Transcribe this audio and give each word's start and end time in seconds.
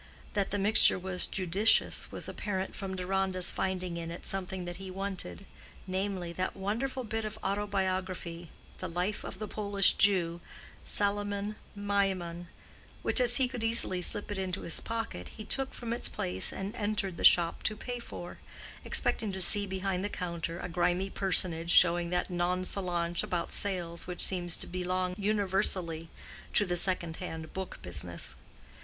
That 0.33 0.49
the 0.49 0.57
mixture 0.57 0.97
was 0.97 1.27
judicious 1.27 2.11
was 2.11 2.27
apparent 2.27 2.73
from 2.73 2.95
Deronda's 2.95 3.51
finding 3.51 3.97
in 3.97 4.09
it 4.09 4.25
something 4.25 4.65
that 4.65 4.77
he 4.77 4.89
wanted—namely, 4.89 6.33
that 6.33 6.55
wonderful 6.57 7.03
bit 7.03 7.23
of 7.23 7.37
autobiography, 7.43 8.49
the 8.79 8.87
life 8.89 9.23
of 9.23 9.37
the 9.37 9.47
Polish 9.47 9.93
Jew, 9.93 10.41
Salomon 10.85 11.55
Maimon; 11.75 12.47
which, 13.03 13.21
as 13.21 13.35
he 13.35 13.47
could 13.47 13.63
easily 13.63 14.01
slip 14.01 14.31
it 14.31 14.39
into 14.39 14.61
his 14.61 14.79
pocket, 14.79 15.29
he 15.37 15.45
took 15.45 15.71
from 15.71 15.93
its 15.93 16.09
place, 16.09 16.51
and 16.51 16.75
entered 16.75 17.17
the 17.17 17.23
shop 17.23 17.61
to 17.61 17.77
pay 17.77 17.99
for, 17.99 18.37
expecting 18.83 19.31
to 19.33 19.39
see 19.39 19.67
behind 19.67 20.03
the 20.03 20.09
counter 20.09 20.57
a 20.59 20.67
grimy 20.67 21.11
personage 21.11 21.69
showing 21.69 22.09
that 22.09 22.31
nonchalance 22.31 23.21
about 23.21 23.53
sales 23.53 24.07
which 24.07 24.25
seems 24.25 24.57
to 24.57 24.65
belong 24.65 25.13
universally 25.15 26.09
to 26.55 26.65
the 26.65 26.75
second 26.75 27.17
hand 27.17 27.53
book 27.53 27.77
business. 27.83 28.33